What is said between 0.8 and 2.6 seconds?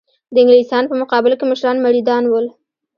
په مقابل کې مشران مریدان ول.